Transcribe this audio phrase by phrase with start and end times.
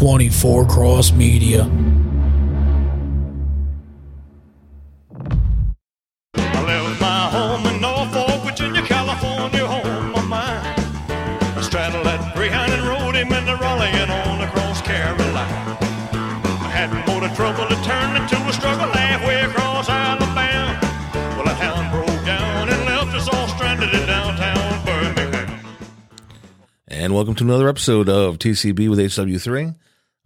[0.00, 1.70] 24 Cross Media.
[6.34, 10.64] I left my home in Norfolk, Virginia, California, home of mine.
[11.62, 15.76] Straddled that Greyhound and rode him into Raleigh and on across Carolina.
[16.64, 20.80] I had more trouble to turn into a struggle halfway across Alabama.
[21.36, 25.60] Well, a hound broke down and left us all stranded in downtown Birmingham.
[26.88, 29.74] And welcome to another episode of TCB with HW3.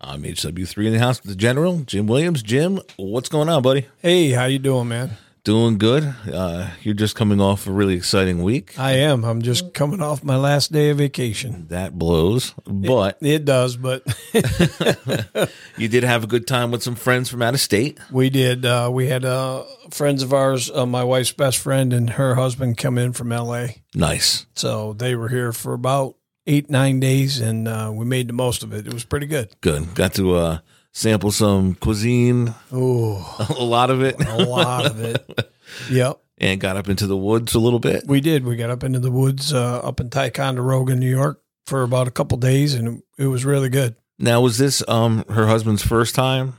[0.00, 2.42] I'm HW3 in the house with the general, Jim Williams.
[2.42, 3.86] Jim, what's going on, buddy?
[4.00, 5.16] Hey, how you doing, man?
[5.44, 6.14] Doing good.
[6.30, 8.78] Uh, you're just coming off a really exciting week.
[8.78, 9.24] I am.
[9.24, 11.66] I'm just coming off my last day of vacation.
[11.68, 12.54] That blows.
[12.66, 14.02] But It does, but
[15.76, 17.98] you did have a good time with some friends from out of state.
[18.10, 18.64] we did.
[18.64, 22.78] Uh, we had uh, friends of ours, uh, my wife's best friend and her husband,
[22.78, 23.82] come in from L.A.
[23.94, 24.46] Nice.
[24.54, 26.16] So they were here for about
[26.46, 28.86] eight, nine days, and uh, we made the most of it.
[28.86, 29.54] It was pretty good.
[29.60, 29.94] Good.
[29.94, 30.58] Got to uh,
[30.92, 35.50] sample some cuisine, Oh, a lot of it, a lot of it.
[35.90, 36.20] Yep.
[36.38, 38.04] and got up into the woods a little bit.
[38.06, 38.44] We did.
[38.44, 42.10] We got up into the woods uh, up in Ticonderoga, New York, for about a
[42.12, 43.96] couple days, and it was really good.
[44.18, 46.54] Now, was this um her husband's first time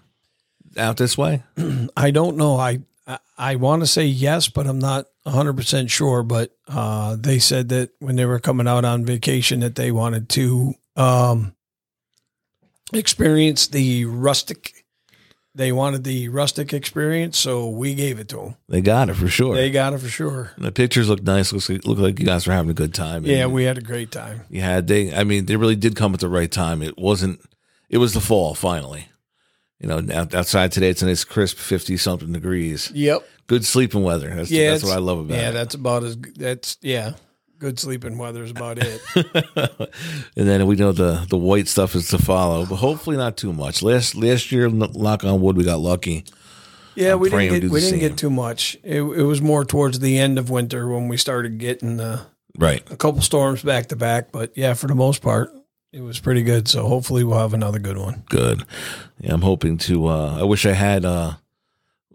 [0.76, 1.44] out this way?
[1.96, 2.58] I don't know.
[2.58, 6.24] I I, I want to say yes, but I'm not 100 percent sure.
[6.24, 10.30] But uh, they said that when they were coming out on vacation, that they wanted
[10.30, 11.56] to um,
[12.94, 14.86] experience the rustic.
[15.54, 18.56] They wanted the rustic experience, so we gave it to them.
[18.68, 19.56] They got it for sure.
[19.56, 20.52] They got it for sure.
[20.58, 21.54] the pictures look nice.
[21.54, 23.26] Looks like, look like you guys were having a good time.
[23.26, 24.42] Yeah, And- we had a great time.
[24.50, 25.16] Yeah, they.
[25.16, 26.82] I mean, they really did come at the right time.
[26.82, 27.40] It wasn't.
[27.90, 29.08] It was the fall finally.
[29.80, 32.92] You know, outside today it's a nice crisp fifty something degrees.
[32.94, 33.28] Yep.
[33.48, 34.34] Good sleeping weather.
[34.34, 35.46] That's, Yeah, that's what I love about Yeah, it.
[35.46, 37.14] Yeah, that's about as that's yeah.
[37.60, 39.02] Good sleeping weather is about it.
[40.36, 43.54] and then we know the the white stuff is to follow, but hopefully not too
[43.54, 43.82] much.
[43.82, 46.26] Last last year, knock on wood, we got lucky.
[46.96, 48.78] Yeah, I'm we didn't get we didn't get too much.
[48.84, 52.22] It, it was more towards the end of winter when we started getting the
[52.58, 52.90] Right.
[52.90, 54.32] a couple storms back to back.
[54.32, 55.52] But yeah, for the most part,
[55.96, 56.68] it was pretty good.
[56.68, 58.24] So hopefully we'll have another good one.
[58.30, 58.64] Good.
[59.20, 60.08] Yeah, I'm hoping to.
[60.08, 61.34] uh I wish I had uh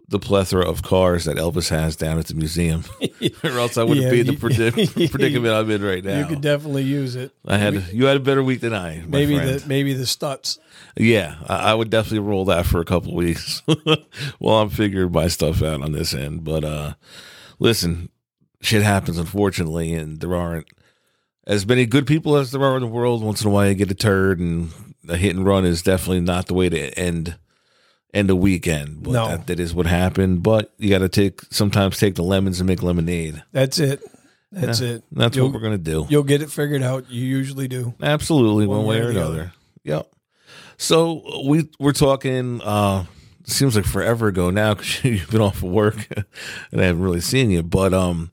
[0.07, 2.83] the plethora of cars that Elvis has down at the museum,
[3.45, 6.19] or else I wouldn't Yeah, be in the predic- predicament I'm in right now.
[6.19, 7.31] You could definitely use it.
[7.47, 9.03] I had you had a better week than I.
[9.07, 9.59] maybe friend.
[9.61, 10.59] the maybe the Stutz.
[10.97, 13.61] Yeah, I, I would definitely roll that for a couple weeks
[14.39, 16.43] while I'm figuring my stuff out on this end.
[16.43, 16.93] But uh
[17.59, 18.09] listen,
[18.61, 20.67] shit happens unfortunately, and there aren't
[21.51, 23.23] as many good people as there are in the world.
[23.23, 24.71] Once in a while, you get a turd, and
[25.07, 27.35] a hit and run is definitely not the way to end
[28.13, 29.03] end a weekend.
[29.03, 29.27] But No.
[29.29, 30.43] that, that is what happened.
[30.43, 33.41] But you got to take sometimes take the lemons and make lemonade.
[33.51, 34.01] That's it.
[34.51, 35.03] That's it.
[35.11, 36.05] That's you'll, what we're gonna do.
[36.09, 37.09] You'll get it figured out.
[37.09, 37.93] You usually do.
[38.01, 39.33] Absolutely, one, One way way or or the another.
[39.41, 39.53] other.
[39.83, 40.11] Yep.
[40.77, 42.61] So we we're talking.
[42.61, 43.05] uh
[43.43, 46.07] Seems like forever ago now because you've been off of work
[46.71, 47.63] and I haven't really seen you.
[47.63, 48.29] But um,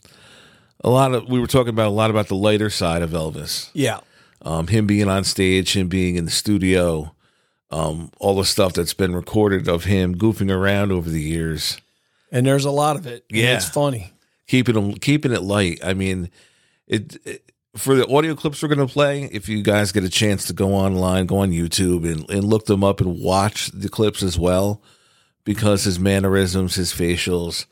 [0.85, 3.71] a lot of we were talking about a lot about the lighter side of Elvis.
[3.73, 4.01] Yeah.
[4.43, 7.15] Um, him being on stage, him being in the studio,
[7.71, 11.81] um, all the stuff that's been recorded of him goofing around over the years.
[12.31, 13.25] And there's a lot of it.
[13.31, 13.57] Yeah.
[13.57, 14.13] It's funny.
[14.47, 15.81] keeping them keeping it light.
[15.85, 16.31] I mean,
[16.87, 17.45] it, it-
[17.77, 19.25] for the audio clips we're going to play.
[19.25, 22.67] If you guys get a chance to go online, go on YouTube and, and look
[22.67, 24.83] them up and watch the clips as well,
[25.45, 27.67] because his mannerisms, his facials,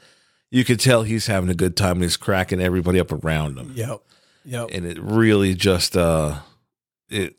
[0.51, 3.73] you could tell he's having a good time and he's cracking everybody up around him,
[3.75, 4.01] Yep.
[4.45, 4.69] Yep.
[4.73, 6.37] and it really just uh
[7.09, 7.37] it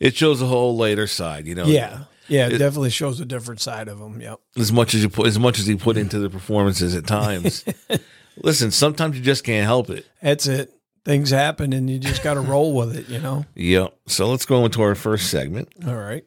[0.00, 1.66] it shows a whole later side, you know.
[1.66, 2.04] yeah.
[2.28, 2.46] Yeah.
[2.46, 4.20] It, It- definitely shows a different side of him.
[4.20, 4.40] Yep.
[4.56, 7.64] as much as you put as much as he put into the performances at times.
[8.42, 10.06] Listen, sometimes you just can't help it.
[10.22, 10.72] That's it.
[11.04, 13.44] Things happen and you just got to roll with it, you know?
[13.56, 13.94] Yep.
[14.06, 15.68] So let's go into our first segment.
[15.86, 16.24] All right.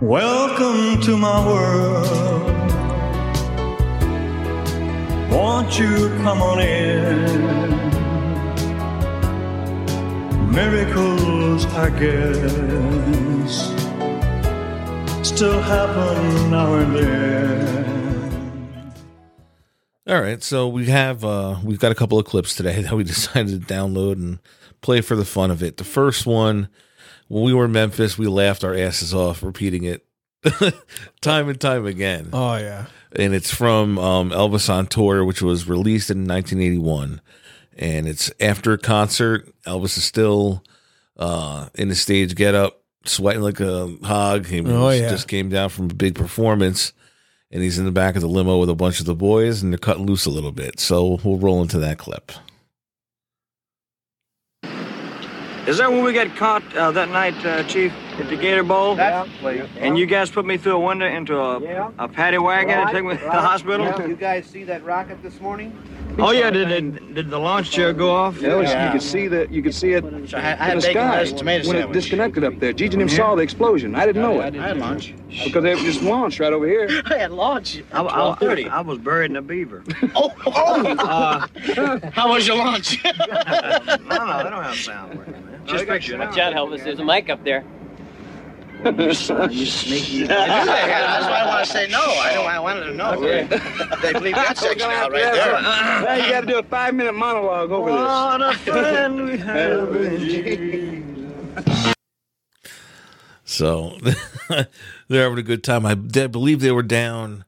[0.00, 2.41] Welcome to my world.
[5.32, 7.72] Won't you come on in?
[10.52, 13.68] Miracles, I guess,
[15.26, 18.92] still happen now and then.
[20.06, 23.02] All right, so we have uh we've got a couple of clips today that we
[23.02, 24.38] decided to download and
[24.82, 25.78] play for the fun of it.
[25.78, 26.68] The first one,
[27.28, 30.04] when we were in Memphis, we laughed our asses off repeating it
[31.22, 32.28] time and time again.
[32.34, 32.86] Oh, yeah.
[33.16, 37.20] And it's from um, Elvis on Tour, which was released in 1981.
[37.76, 39.48] And it's after a concert.
[39.66, 40.62] Elvis is still
[41.18, 44.46] uh, in the stage get up, sweating like a hog.
[44.46, 45.10] He Oh, was- yeah.
[45.10, 46.92] just came down from a big performance.
[47.50, 49.70] And he's in the back of the limo with a bunch of the boys, and
[49.74, 50.80] they're cutting loose a little bit.
[50.80, 52.32] So we'll roll into that clip.
[55.66, 58.96] Is that when we got caught uh, that night, uh, Chief, at the Gator Bowl?
[58.96, 59.26] Yeah.
[59.78, 61.90] And you guys put me through a window into a, Yeah.
[61.98, 63.86] a paddy wagon and took me to the hospital?
[63.86, 65.76] Yeah, You guys see that rocket this morning?
[66.18, 68.38] Oh, yeah, did, did, did the launch chair go off?
[68.40, 68.86] Yeah, Yeah.
[68.86, 69.50] you could see that.
[69.50, 71.92] You could see it So I had, I in the sky lettuce, tomato when it
[71.92, 72.72] disconnected up there.
[72.74, 73.94] Gigi and him saw the explosion.
[73.94, 75.14] I didn't know it I had lunch.
[75.44, 77.02] because they just launched right over here.
[77.06, 77.82] I had lunch.
[77.92, 79.82] I, I, I was buried in a beaver.
[80.14, 80.84] Oh, oh.
[80.98, 83.02] Uh, How was your lunch?
[83.04, 85.62] no, no, they don't have sound working, man.
[85.64, 86.32] Just picture it.
[86.34, 87.64] John Elvis, there's a mic up there.
[88.84, 90.24] You sneaky.
[90.24, 92.00] That's why I want to say no.
[92.00, 93.20] I know I wanted to know.
[93.20, 95.62] They believe that section out right there.
[95.62, 97.98] Now you got to do a five-minute monologue over this.
[98.00, 101.94] What a friend we have in Jesus.
[103.44, 103.98] So
[105.08, 105.84] they're having a good time.
[105.84, 107.44] I, I believe they were down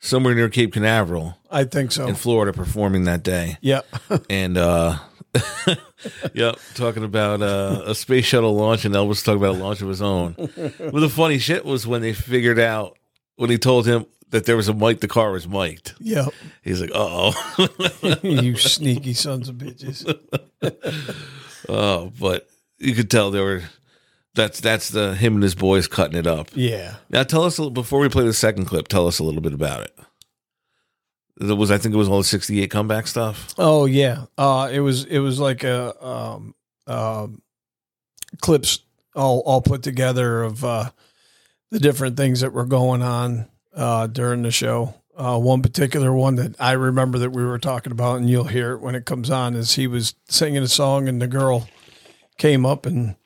[0.00, 2.08] somewhere near Cape Canaveral I think so.
[2.08, 3.58] in Florida performing that day.
[3.60, 3.86] Yep.
[4.30, 4.98] And uh
[6.34, 9.88] yep, talking about uh, a space shuttle launch and Elvis talking about a launch of
[9.88, 10.34] his own.
[10.36, 12.98] But the funny shit was when they figured out
[13.36, 15.94] when he told him that there was a mic, the car was mic'd.
[16.00, 16.32] Yep.
[16.62, 17.32] He's like, oh.
[18.22, 20.06] you sneaky sons of bitches.
[21.68, 23.62] oh, but you could tell they were
[24.34, 26.48] that's that's the him and his boys cutting it up.
[26.54, 26.96] Yeah.
[27.10, 29.42] Now tell us a little before we play the second clip, tell us a little
[29.42, 29.98] bit about it.
[31.40, 33.54] It was I think it was all the sixty eight comeback stuff.
[33.58, 34.26] Oh yeah.
[34.36, 36.54] Uh it was it was like a um
[36.86, 37.42] um
[38.40, 38.80] clips
[39.14, 40.90] all all put together of uh
[41.70, 44.94] the different things that were going on uh during the show.
[45.16, 48.72] Uh one particular one that I remember that we were talking about and you'll hear
[48.72, 51.66] it when it comes on is he was singing a song and the girl
[52.38, 53.16] came up and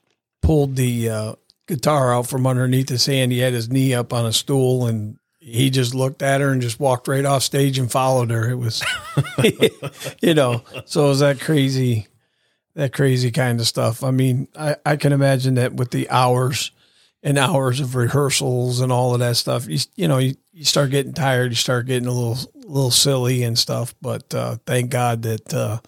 [0.43, 1.35] pulled the uh
[1.67, 3.33] guitar out from underneath his hand.
[3.33, 6.61] He had his knee up on a stool and he just looked at her and
[6.61, 8.51] just walked right off stage and followed her.
[8.51, 8.83] It was,
[10.21, 12.09] you know, so it was that crazy,
[12.75, 14.03] that crazy kind of stuff.
[14.03, 16.73] I mean, I, I can imagine that with the hours
[17.23, 20.91] and hours of rehearsals and all of that stuff, you, you know, you, you start
[20.91, 23.95] getting tired, you start getting a little, little silly and stuff.
[24.03, 25.79] But uh, thank God that uh,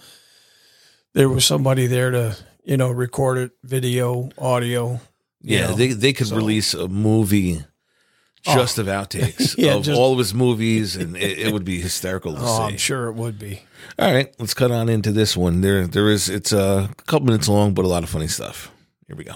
[1.14, 5.00] there was somebody there to, you know, record it, video, audio.
[5.40, 5.74] Yeah, know.
[5.74, 7.64] they they could so- release a movie
[8.48, 8.54] Oh.
[8.54, 11.80] just of outtakes Yeah, of just- all of his movies, and it, it would be
[11.80, 12.72] hysterical to Oh, see.
[12.74, 13.62] I'm sure it would be.
[13.98, 15.60] All right, let's cut on into this one.
[15.60, 16.28] There, there is.
[16.28, 18.70] It's a couple minutes long, but a lot of funny stuff.
[19.06, 19.34] Here we go.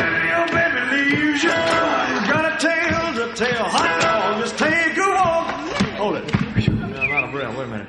[0.00, 1.48] Your baby leaves you.
[1.50, 3.64] Got a tale to tell.
[3.68, 5.50] Hot dog, just take a walk.
[5.96, 6.34] Hold it.
[6.36, 7.56] I'm out of breath.
[7.56, 7.88] Wait a minute.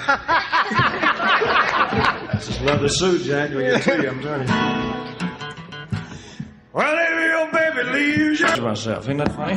[2.32, 3.50] That's this leather suit, Jack.
[3.50, 5.29] You'll get to you, I'm telling you.
[6.72, 8.46] Well, if your baby leaves you.
[8.46, 9.54] To myself, ain't that funny?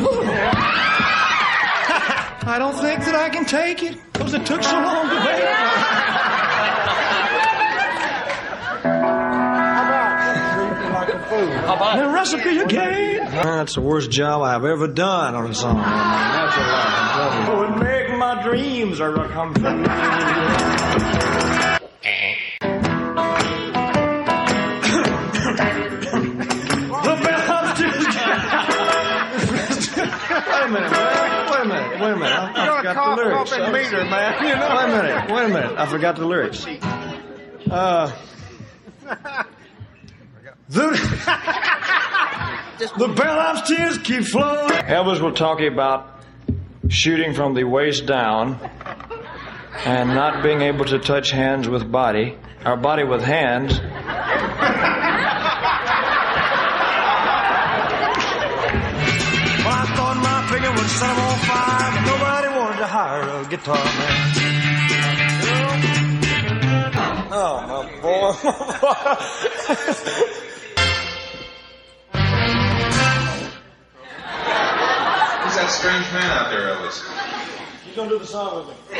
[2.46, 5.44] I don't think that I can take it because it took so long to wait.
[11.66, 13.32] How about the recipe again?
[13.32, 15.78] That's the worst job I've ever done on a song.
[15.78, 17.50] That's a lot.
[17.50, 19.84] Oh, it make my dreams are come true.
[33.56, 34.44] Forgot meter, man.
[34.46, 34.76] You know?
[34.76, 35.32] Wait a minute.
[35.32, 35.78] Wait a minute.
[35.78, 36.66] I forgot the lyrics.
[37.70, 38.12] Uh.
[40.70, 40.90] The,
[42.98, 44.72] the bellhop's tears keep flowing.
[44.72, 46.24] Elvis will talk about
[46.90, 48.60] shooting from the waist down
[49.86, 53.80] and not being able to touch hands with body, or body with hands.
[59.66, 61.43] Well,
[63.44, 63.84] a guitar man.
[67.36, 68.32] Oh, my boy.
[75.44, 77.04] Who's that strange man out there, Elvis?
[77.88, 78.76] You gonna do the song with me?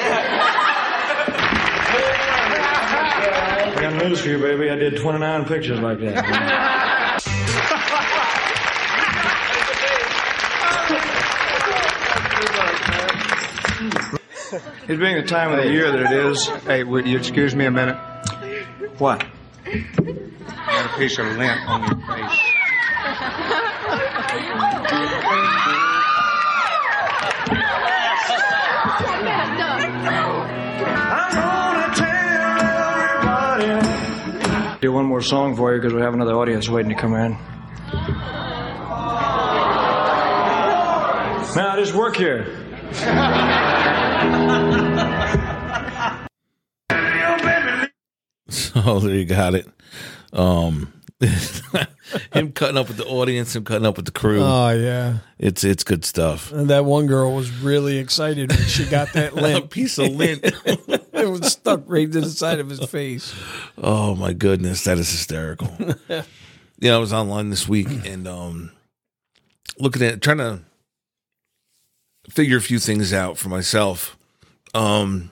[3.66, 4.70] I got news for you, baby.
[4.70, 6.93] I did 29 pictures like that.
[14.86, 16.46] It being the time of the year that it is.
[16.66, 17.96] Hey, would you excuse me a minute?
[18.98, 19.24] What?
[19.64, 22.40] Got a piece of lint on your face.
[34.82, 37.38] Do one more song for you because we have another audience waiting to come in.
[41.56, 42.60] Now, just work here.
[48.50, 49.68] So Oh, there you got it.
[50.34, 50.92] Um,
[52.34, 54.42] him cutting up with the audience, him cutting up with the crew.
[54.42, 55.20] Oh yeah.
[55.40, 56.52] it's it's good stuff.
[56.52, 59.70] And that one girl was really excited when she got that A lint.
[59.70, 60.42] piece of lint.
[60.44, 63.34] it was stuck right to the side of his face.
[63.78, 65.70] oh my goodness, that is hysterical.
[66.80, 68.72] yeah, I was online this week and um,
[69.80, 70.60] looking at trying to
[72.30, 74.18] figure a few things out for myself.
[74.74, 75.32] Um,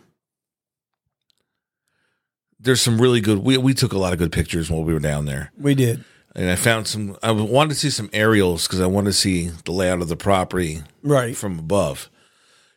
[2.59, 3.39] there's some really good.
[3.39, 5.51] We we took a lot of good pictures while we were down there.
[5.57, 6.03] We did.
[6.35, 7.17] and I found some.
[7.23, 10.15] I wanted to see some aerials because I wanted to see the layout of the
[10.15, 11.35] property Right.
[11.35, 12.09] from above.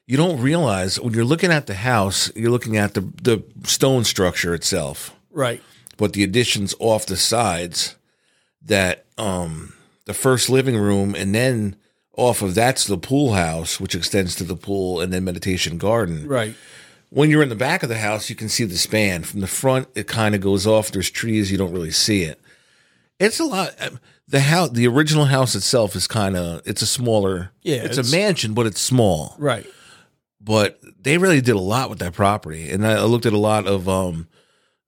[0.06, 4.04] You don't realize when you're looking at the house, you're looking at the the stone
[4.04, 5.62] structure itself, Right.
[5.96, 7.96] but the additions off the sides.
[8.66, 9.74] That um
[10.06, 11.76] the first living room, and then
[12.16, 16.26] off of that's the pool house, which extends to the pool, and then meditation garden
[16.26, 16.54] Right.
[17.10, 19.22] when you're in the back of the house, you can see the span.
[19.24, 20.90] From the front, it kind of goes off.
[20.90, 22.40] There's trees, you don't really see it.
[23.20, 23.74] It's a lot.
[23.80, 26.62] um, The house, the original house itself is kind of.
[26.64, 27.50] It's a smaller.
[27.62, 29.34] Yeah, it's, it's- a mansion, but it's small.
[29.38, 29.66] Right.
[30.40, 33.66] But they really did a lot with that property, and I looked at a lot
[33.66, 34.28] of um,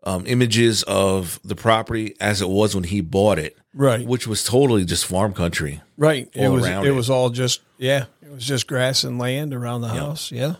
[0.04, 4.06] um, images of the property as it was when he bought it, Right.
[4.06, 5.82] which was totally just farm country.
[5.98, 6.28] Right.
[6.32, 6.92] It was around it, it.
[6.92, 8.06] was all just yeah.
[8.22, 10.32] It was just grass and land around the house.
[10.32, 10.54] Yeah.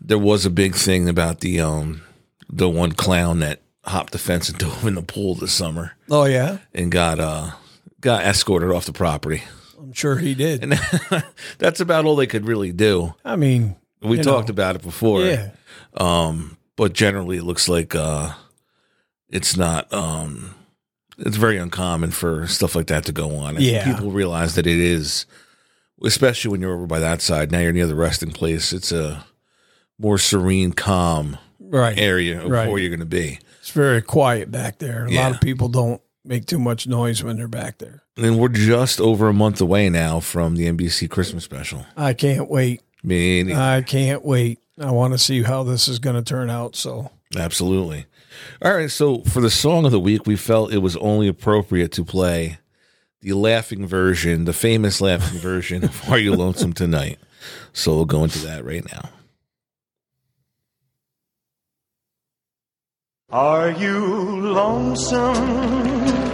[0.00, 2.02] There was a big thing about the um,
[2.48, 5.92] the one clown that hopped the fence and dove in the pool this summer.
[6.10, 6.58] Oh yeah.
[6.74, 7.50] and got uh
[8.00, 9.42] got escorted off the property.
[9.78, 10.62] I'm sure he did.
[10.62, 10.80] And
[11.58, 13.14] that's about all they could really do.
[13.24, 14.52] I mean, We talked know.
[14.52, 15.22] about it before.
[15.22, 15.50] yeah.
[15.96, 18.32] Um but generally it looks like uh
[19.28, 20.54] it's not um
[21.18, 23.56] it's very uncommon for stuff like that to go on.
[23.56, 23.92] I Yeah.
[23.92, 25.26] people realize that it is
[26.04, 27.50] especially when you're over by that side.
[27.50, 28.72] Now you're near the resting place.
[28.72, 29.24] It's a
[29.98, 31.98] more serene, calm Right.
[31.98, 32.70] area of Right.
[32.70, 33.40] where you're gonna be.
[33.60, 35.06] It's very quiet back there.
[35.06, 35.22] A Yeah.
[35.24, 38.02] lot of people don't make too much noise when they're back there.
[38.16, 41.84] And we're just over a month away now from the NBC Christmas special.
[41.96, 42.80] I can't wait.
[43.02, 44.60] I mean, I can't wait.
[44.80, 46.76] I want to see how this is going to turn out.
[46.76, 48.06] So Absolutely.
[48.62, 48.90] All right.
[48.90, 52.58] So for the song of the week, we felt it was only appropriate to play
[53.20, 57.18] the laughing version, the famous laughing version of Are You Lonesome Tonight?
[57.72, 59.10] So we'll go into that right now.
[63.30, 65.34] Are you lonesome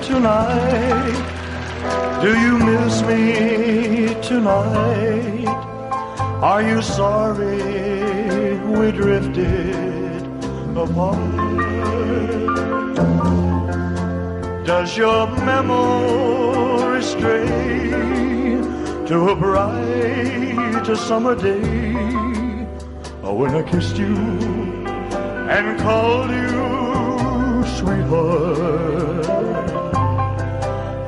[0.02, 1.40] tonight?
[2.22, 5.46] Do you miss me tonight?
[6.40, 10.03] Are you sorry we drifted
[10.76, 11.18] apart?
[14.66, 18.60] Does your memory stray
[19.06, 22.66] to a bright summer day?
[23.22, 24.16] Or when I kissed you
[25.48, 29.26] and called you sweetheart.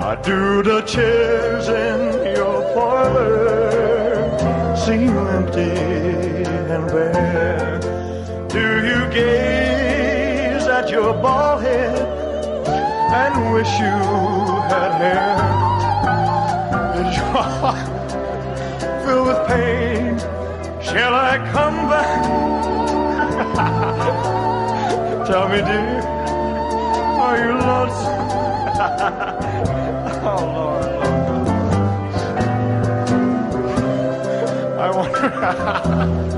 [0.00, 5.70] I do the chairs in your parlor seem empty
[6.74, 7.55] and bare.
[9.16, 11.96] Gaze at your bald head
[13.22, 13.98] and wish you
[14.68, 15.36] had hair?
[17.00, 17.88] Is your heart
[19.06, 20.18] filled with pain?
[20.82, 22.22] Shall I come back?
[25.26, 26.02] Tell me, dear,
[27.24, 28.20] are you lonesome?
[30.28, 31.48] oh, Lord, Lord.
[34.78, 36.32] I wonder.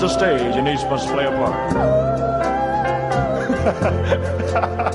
[0.00, 1.76] the a stage and each must play a part.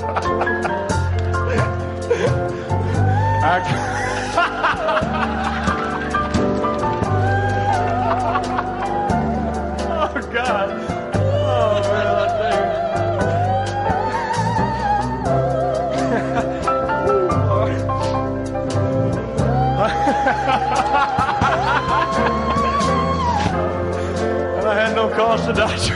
[25.44, 25.76] to die.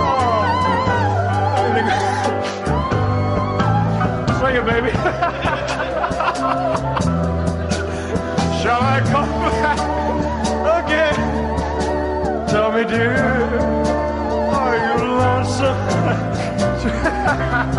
[0.00, 0.14] Oh.
[4.40, 4.90] Sing it, baby.
[8.62, 9.30] Shall I come
[9.62, 9.78] back
[10.84, 11.18] again?
[12.48, 13.24] Tell me, dear,
[14.50, 15.78] are you lonesome?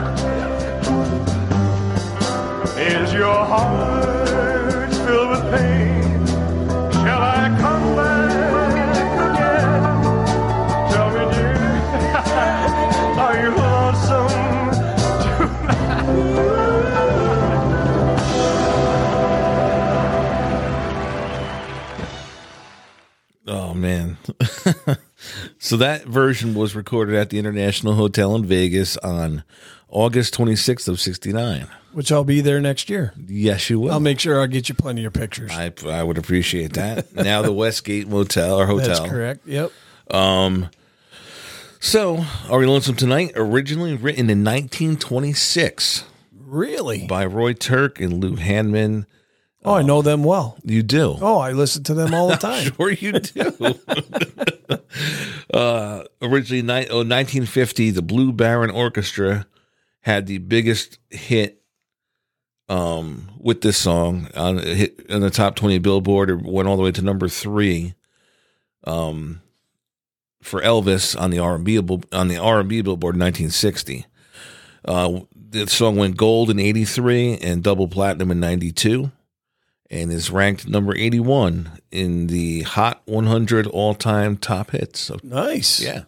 [25.70, 29.44] So that version was recorded at the International Hotel in Vegas on
[29.88, 31.68] August 26th of 69.
[31.94, 33.14] Which I'll be there next year.
[33.28, 33.92] Yes, you will.
[33.92, 35.52] I'll make sure I'll get you plenty of pictures.
[35.54, 37.14] I, I would appreciate that.
[37.16, 38.88] now the Westgate Motel or Hotel.
[38.88, 39.46] That's correct.
[39.46, 39.72] Yep.
[40.10, 40.72] Um,
[41.80, 43.34] so, Are We Lonesome Tonight?
[43.36, 46.04] Originally written in 1926
[46.48, 47.06] Really?
[47.06, 49.06] by Roy Turk and Lou Handman.
[49.66, 50.58] Oh, I know them well.
[50.64, 51.18] You do.
[51.22, 52.72] Oh, I listen to them all the time.
[52.74, 53.76] Sure, you do.
[55.54, 59.46] uh, originally, ni- oh, 1950, the Blue Barron Orchestra
[60.02, 61.62] had the biggest hit
[62.70, 66.30] um, with this song on hit on the top 20 Billboard.
[66.30, 67.96] It went all the way to number three
[68.86, 69.42] um,
[70.42, 71.80] for Elvis on the R&B
[72.14, 74.06] on the R&B Billboard in 1960.
[74.86, 79.12] Uh, the song went gold in 83 and double platinum in 92
[79.90, 85.00] and is ranked number 81 in the Hot 100 all-time top hits.
[85.00, 85.82] So, Nice.
[85.82, 86.04] yeah.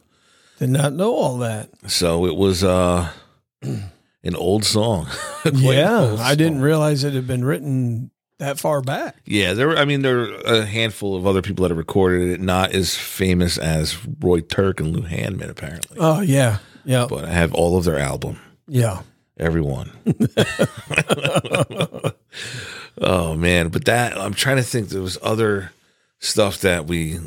[0.59, 1.69] Did not know all that.
[1.87, 3.09] So it was uh
[3.63, 5.07] an old song.
[5.51, 5.99] Yeah.
[6.01, 9.15] old I didn't realize it had been written that far back.
[9.25, 12.29] Yeah, there were I mean there were a handful of other people that have recorded
[12.29, 15.97] it not as famous as Roy Turk and Lou Handman apparently.
[15.99, 16.59] Oh, yeah.
[16.85, 17.07] Yeah.
[17.09, 18.39] But I have all of their album.
[18.67, 19.01] Yeah.
[19.39, 19.91] Everyone.
[22.99, 25.71] oh man, but that I'm trying to think there was other
[26.19, 27.19] stuff that we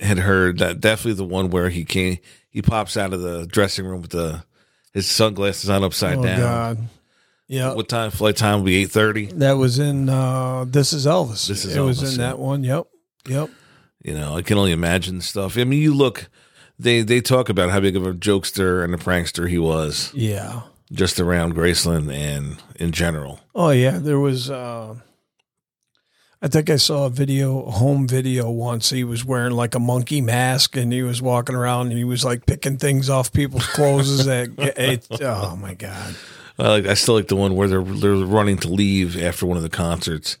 [0.00, 2.18] had heard that definitely the one where he came
[2.50, 4.44] he pops out of the dressing room with the
[4.94, 6.38] his sunglasses on upside Oh, down.
[6.40, 6.78] God.
[7.46, 7.74] Yeah.
[7.74, 9.26] What time flight time will be eight thirty?
[9.26, 11.46] That was in uh This is Elvis.
[11.48, 12.26] This Is it was Elvis, in yeah.
[12.28, 12.64] that one.
[12.64, 12.86] Yep.
[13.28, 13.50] Yep.
[14.04, 15.56] You know, I can only imagine stuff.
[15.58, 16.28] I mean, you look
[16.78, 20.62] they they talk about how big of a jokester and a prankster he was Yeah.
[20.92, 23.40] Just around Graceland and in general.
[23.54, 24.50] Oh yeah, there was.
[24.50, 24.96] Uh,
[26.40, 28.90] I think I saw a video, a home video once.
[28.90, 32.24] He was wearing like a monkey mask, and he was walking around, and he was
[32.24, 34.24] like picking things off people's clothes.
[34.26, 36.14] that it, oh my god!
[36.58, 39.56] I like I still like the one where they're they're running to leave after one
[39.56, 40.38] of the concerts,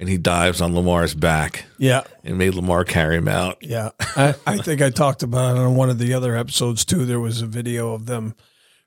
[0.00, 3.58] and he dives on Lamar's back Yeah, and made Lamar carry him out.
[3.60, 3.90] yeah.
[4.16, 7.04] I, I think I talked about it on one of the other episodes too.
[7.06, 8.34] There was a video of them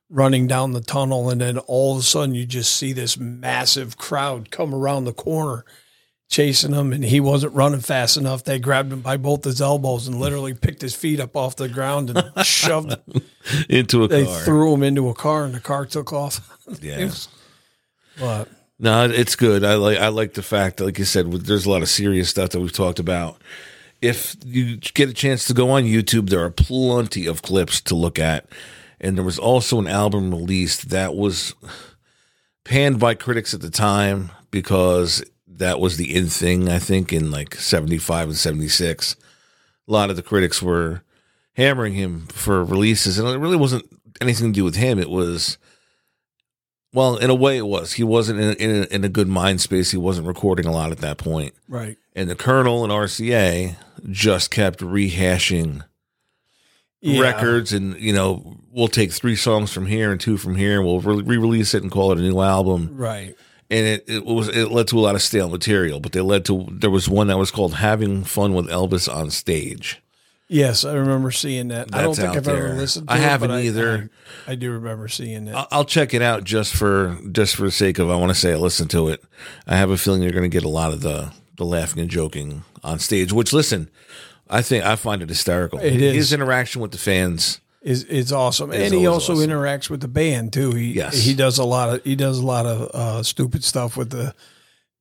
[0.09, 3.97] running down the tunnel, and then all of a sudden you just see this massive
[3.97, 5.65] crowd come around the corner.
[6.31, 8.43] Chasing him, and he wasn't running fast enough.
[8.43, 11.67] They grabbed him by both his elbows and literally picked his feet up off the
[11.67, 12.91] ground and shoved.
[12.91, 13.23] him
[13.67, 14.39] into a car They car.
[14.41, 16.39] threw him into a car, and the car took off.
[16.83, 17.09] yeah.
[18.19, 19.63] But No, it's good.
[19.63, 22.29] I like I like the fact that, like you said, there's a lot of serious
[22.29, 23.41] stuff that we've talked about.
[23.99, 27.95] If you get a chance to go on YouTube, there are plenty of clips to
[27.95, 28.45] look at,
[28.99, 31.53] and there was also an album released that was
[32.65, 36.69] panned by critics at the time because that was the in thing.
[36.69, 39.15] I think in like '75 and '76,
[39.87, 41.03] a lot of the critics were
[41.53, 43.85] hammering him for releases, and it really wasn't
[44.21, 44.99] anything to do with him.
[44.99, 45.57] It was
[46.91, 47.93] well, in a way, it was.
[47.93, 49.91] He wasn't in a, in, a, in a good mind space.
[49.91, 51.53] He wasn't recording a lot at that point.
[51.67, 53.75] right, And the Colonel and RCA
[54.09, 55.83] just kept rehashing
[57.01, 57.21] Yeah.
[57.21, 60.85] records, and you know, we'll take three songs from here and two from here, and
[60.85, 62.89] we'll re release it and call it a new album.
[62.95, 63.35] right.
[63.71, 66.43] And it, it was it led to a lot of stale material, but they led
[66.45, 70.01] to there was one that was called "Having Fun with Elvis on Stage."
[70.47, 71.93] Yes, I remember seeing that.
[71.93, 73.07] I don't think I've ever listened.
[73.07, 74.09] to I it, haven't but either.
[74.47, 75.53] I, I do remember seeing it.
[75.53, 78.35] I'll, I'll check it out just for just for the sake of I want to
[78.39, 79.23] say I listened to it.
[79.67, 82.09] I have a feeling you're going to get a lot of the the laughing and
[82.09, 83.31] joking on stage.
[83.31, 83.91] Which listen,
[84.49, 85.79] I think I find it hysterical.
[85.79, 87.59] It His interaction with the fans.
[87.81, 89.49] is is awesome, It's and he also awesome.
[89.49, 90.71] interacts with the band too.
[90.71, 91.21] He Yes.
[91.21, 94.33] he does a lot of he does a lot of uh, stupid stuff with the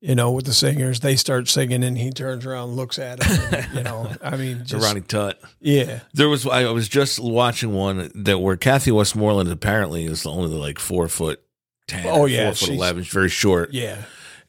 [0.01, 1.01] you know with the singers.
[1.01, 3.65] They start singing, and he turns around, and looks at them.
[3.73, 5.39] you know, I mean, The just, Ronnie Tutt.
[5.59, 10.55] yeah, There was I was just watching one that where Kathy Westmoreland apparently is only
[10.55, 11.41] like four foot
[11.87, 12.05] ten.
[12.07, 13.03] Oh, yeah, four foot eleven.
[13.03, 13.73] She's very short.
[13.73, 14.03] yeah,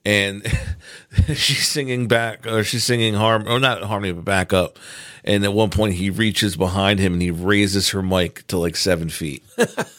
[0.05, 0.43] and
[1.35, 4.79] she's singing back or she's singing harm or not harmony but back up
[5.25, 8.77] and at one point he reaches behind him and he raises her mic to like
[8.77, 9.43] seven feet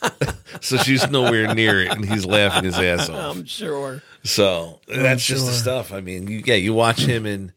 [0.61, 4.01] so she's nowhere near it and he's laughing his ass off I'm sure.
[4.23, 7.53] so that's just the stuff i mean you, yeah you watch him and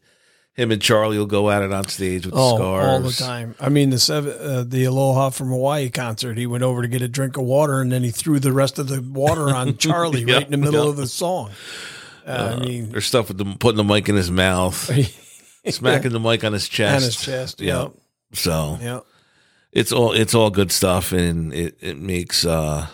[0.53, 3.11] him and charlie will go at it on stage with the Oh, scars all the
[3.11, 3.55] time.
[3.59, 6.37] I mean, the seven, uh, the Aloha from Hawaii concert.
[6.37, 8.79] He went over to get a drink of water, and then he threw the rest
[8.79, 10.91] of the water on Charlie Yep, right in the middle yep.
[10.91, 11.51] of the song.
[12.25, 14.75] Uh, I mean, there's stuff with them putting the mic in his mouth
[15.69, 17.61] smacking the mic on his chest on his chest.
[17.61, 17.87] yeah Yeah,
[18.33, 18.99] so yeah.
[19.71, 22.87] it's all it's all good stuff and it, it makes uh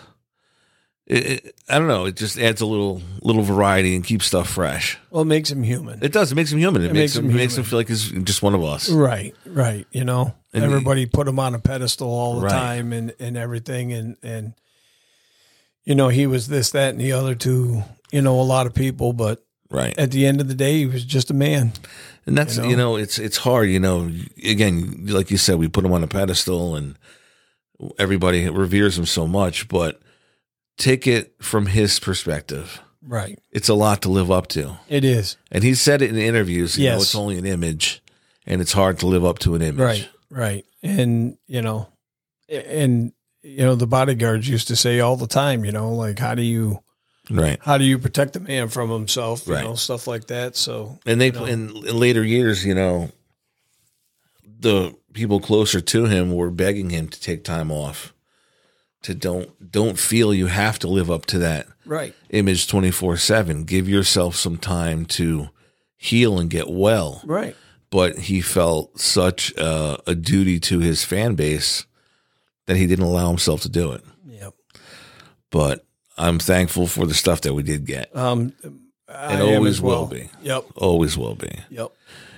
[1.06, 2.06] it, it, I don't know.
[2.06, 4.98] It just adds a little little variety and keeps stuff fresh.
[5.10, 5.98] Well, it makes him human.
[6.02, 6.30] It does.
[6.30, 6.80] It makes him human.
[6.82, 8.88] It, It makes, makes him, him makes him feel like he's just one of us.
[8.88, 9.84] Right, right.
[9.90, 12.52] You know, And everybody put him on a pedestal all the Right.
[12.52, 13.92] time and, and everything.
[13.92, 14.54] And, and,
[15.84, 18.74] you know, he was this, that, and the other to, you know, a lot of
[18.74, 19.12] people.
[19.12, 19.96] But Right.
[19.98, 21.72] at the end of the day, he was just a man.
[22.26, 22.92] And that's You you know?
[22.92, 23.68] know, it's it's hard.
[23.70, 24.10] You know,
[24.44, 26.96] again, like you said, we put him on a pedestal, and
[27.98, 29.66] everybody reveres him so much.
[29.68, 30.00] But
[30.78, 32.80] take it from his perspective.
[33.04, 33.38] Right.
[33.50, 35.36] It's a lot to live up to, It is.
[35.50, 36.78] and he said it in interviews.
[36.78, 37.02] You know, Yes.
[37.02, 38.00] it's only an image,
[38.46, 39.80] and it's hard to live up to an image.
[39.80, 40.08] Right.
[40.30, 40.64] Right.
[40.84, 41.88] And, you know,
[42.48, 43.12] and,
[43.42, 46.42] you know, the bodyguards used to say all the time, you know, like, how do
[46.42, 46.80] you,
[47.30, 47.58] Right.
[47.62, 49.46] how do you protect a man from himself?
[49.46, 49.64] You Right.
[49.64, 50.56] know, stuff like that.
[50.56, 51.44] So, And they you know.
[51.46, 53.10] in, in later years, you know,
[54.60, 58.12] the people closer to him were begging him to take time off.
[59.02, 62.14] To don't don't feel you have to live up to that right.
[62.30, 63.64] image 24/7.
[63.66, 65.48] Give yourself some time to
[65.96, 67.20] heal and get well.
[67.24, 67.56] Right.
[67.90, 71.84] But he felt such a, a duty to his fan base
[72.66, 74.02] that he didn't allow himself to do it.
[74.26, 74.54] Yep.
[75.50, 75.84] But
[76.16, 78.14] I'm thankful for the stuff that we did get.
[78.16, 80.00] Um, And I am always as well.
[80.00, 80.28] will be.
[80.42, 80.64] Yep.
[80.76, 81.50] Always will be.
[81.70, 81.90] Yep.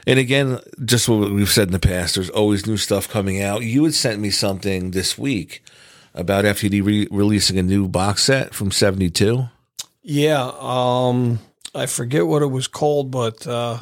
[0.07, 3.63] And again, just what we've said in the past, there's always new stuff coming out.
[3.63, 5.63] You had sent me something this week
[6.15, 9.49] about FTD re- releasing a new box set from 72.
[10.03, 11.39] Yeah, um,
[11.75, 13.81] I forget what it was called, but uh,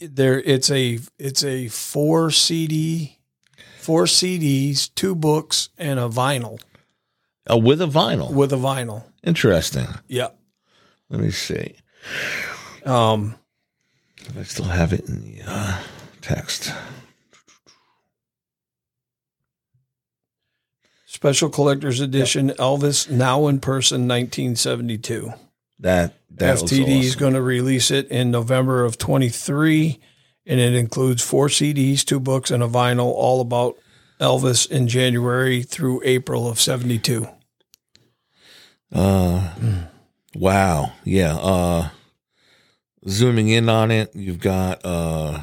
[0.00, 3.13] there it's a it's a four CD,
[3.84, 6.58] four CDs, two books, and a vinyl
[7.46, 8.32] Oh, with a vinyl.
[8.32, 9.04] with a vinyl.
[9.22, 9.86] Interesting.
[10.08, 10.28] Yeah.
[11.10, 11.76] Let me see.
[12.86, 13.34] Um,
[14.38, 15.82] I still have it in the uh,
[16.22, 16.72] text.
[21.06, 25.32] special collector's edition, Elvis now in person, 1972.
[25.80, 30.00] That that FTD is going to release it in November of 23,
[30.46, 33.76] and it includes four CDs, two books, and a vinyl, all about
[34.20, 37.26] Elvis in January through April of 72.
[38.92, 39.50] Uh,
[40.34, 40.92] wow.
[41.04, 41.36] Yeah.
[41.36, 41.88] Uh,
[43.08, 45.42] zooming in on it, you've got uh,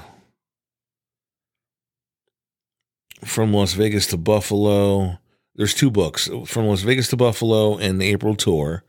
[3.23, 5.19] from Las Vegas to Buffalo.
[5.55, 8.83] There's two books from Las Vegas to Buffalo and the April tour,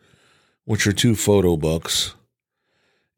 [0.65, 2.15] which are two photo books,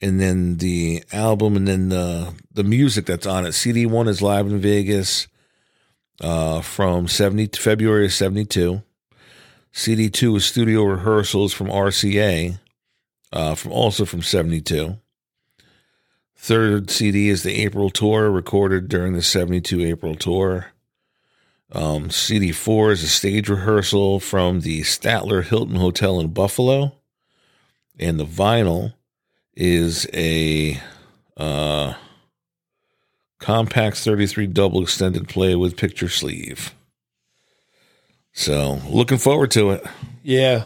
[0.04, 3.52] and then the album, and then the the music that's on it.
[3.52, 5.28] CD one is live in Vegas,
[6.20, 8.82] uh, from seventy February of seventy two.
[9.72, 12.58] CD two is studio rehearsals from RCA,
[13.32, 14.98] uh, from also from seventy two.
[16.36, 20.66] Third CD is the April tour, recorded during the seventy two April tour.
[21.72, 26.98] Um, CD four is a stage rehearsal from the Statler Hilton Hotel in Buffalo,
[27.98, 28.92] and the vinyl
[29.56, 30.80] is a
[31.36, 31.94] uh,
[33.38, 36.74] compact thirty three double extended play with picture sleeve.
[38.32, 39.86] So looking forward to it.
[40.22, 40.64] Yeah.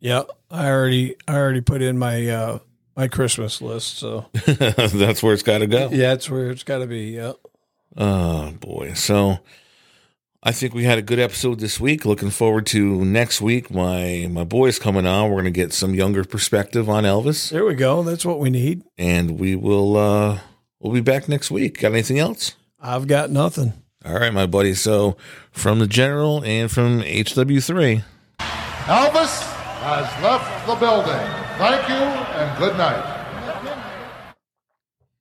[0.00, 0.22] Yeah.
[0.50, 2.58] I already I already put in my uh
[2.96, 5.88] my Christmas list, so That's where it's got to go.
[5.90, 7.10] yeah, that's where it's got to be.
[7.12, 7.32] Yeah.
[7.96, 8.92] Oh boy.
[8.94, 9.38] So
[10.44, 12.04] I think we had a good episode this week.
[12.04, 13.70] Looking forward to next week.
[13.70, 15.30] My my boy's coming on.
[15.30, 17.50] We're gonna get some younger perspective on Elvis.
[17.50, 18.02] There we go.
[18.02, 18.82] That's what we need.
[18.98, 20.40] And we will uh
[20.80, 21.78] we'll be back next week.
[21.80, 22.56] Got anything else?
[22.80, 23.72] I've got nothing.
[24.04, 24.74] All right, my buddy.
[24.74, 25.16] So
[25.52, 28.02] from the general and from HW3.
[28.40, 29.42] Elvis
[29.82, 31.14] has left the building.
[31.58, 33.11] Thank you and good night.